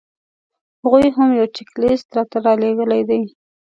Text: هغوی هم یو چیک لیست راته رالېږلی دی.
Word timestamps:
هغوی 0.81 1.07
هم 1.15 1.29
یو 1.39 1.47
چیک 1.55 1.69
لیست 1.81 2.07
راته 2.15 2.37
رالېږلی 2.45 3.01
دی. 3.09 3.21